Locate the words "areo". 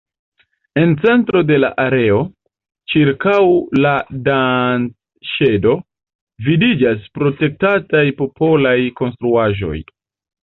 1.81-2.21